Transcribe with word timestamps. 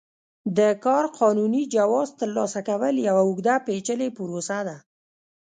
د 0.57 0.59
کار 0.85 1.05
قانوني 1.19 1.63
جواز 1.75 2.09
ترلاسه 2.19 2.59
کول 2.69 2.93
یوه 3.07 3.21
اوږده 3.27 3.55
پېچلې 3.65 4.07
پروسه 4.17 4.57
ده. 4.67 4.77